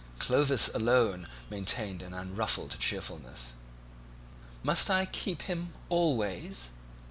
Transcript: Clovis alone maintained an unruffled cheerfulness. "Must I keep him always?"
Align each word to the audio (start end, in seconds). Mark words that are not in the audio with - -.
Clovis 0.17 0.67
alone 0.73 1.27
maintained 1.51 2.01
an 2.01 2.11
unruffled 2.11 2.75
cheerfulness. 2.79 3.53
"Must 4.63 4.89
I 4.89 5.05
keep 5.05 5.43
him 5.43 5.73
always?" 5.89 6.71